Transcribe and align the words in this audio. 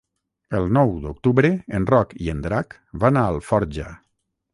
El 0.59 0.63
nou 0.77 0.93
d'octubre 1.03 1.51
en 1.79 1.85
Roc 1.91 2.15
i 2.29 2.31
en 2.33 2.39
Drac 2.47 2.73
van 3.05 3.21
a 3.23 3.27
Alforja. 3.35 3.87